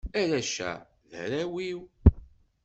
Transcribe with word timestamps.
Arrac-a, 0.19 0.71
d 1.09 1.11
arraw-iw. 1.21 1.79